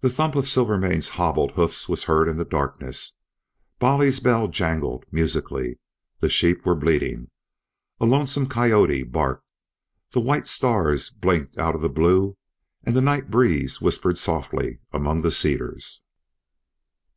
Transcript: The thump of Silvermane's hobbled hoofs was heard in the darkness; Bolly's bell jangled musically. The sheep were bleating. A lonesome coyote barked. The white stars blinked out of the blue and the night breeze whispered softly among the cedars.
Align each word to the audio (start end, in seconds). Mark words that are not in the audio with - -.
The 0.00 0.10
thump 0.10 0.34
of 0.34 0.48
Silvermane's 0.48 1.10
hobbled 1.10 1.52
hoofs 1.52 1.88
was 1.88 2.02
heard 2.10 2.26
in 2.28 2.36
the 2.36 2.44
darkness; 2.44 3.18
Bolly's 3.78 4.18
bell 4.18 4.48
jangled 4.48 5.04
musically. 5.12 5.78
The 6.18 6.28
sheep 6.28 6.66
were 6.66 6.74
bleating. 6.74 7.30
A 8.00 8.06
lonesome 8.06 8.48
coyote 8.48 9.04
barked. 9.04 9.46
The 10.10 10.18
white 10.18 10.48
stars 10.48 11.10
blinked 11.10 11.56
out 11.58 11.76
of 11.76 11.80
the 11.80 11.88
blue 11.88 12.36
and 12.82 12.96
the 12.96 13.00
night 13.00 13.30
breeze 13.30 13.80
whispered 13.80 14.18
softly 14.18 14.80
among 14.92 15.22
the 15.22 15.30
cedars. 15.30 16.02